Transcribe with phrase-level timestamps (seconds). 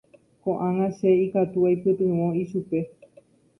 [0.45, 2.79] Ko'ág̃a che ikatu aipytyvõ ichupe.